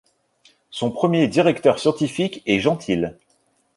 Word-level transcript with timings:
Son 0.71 0.89
premier 0.89 1.27
directeur 1.27 1.77
scientifique 1.77 2.41
est 2.47 2.57
Gentile. 2.59 3.19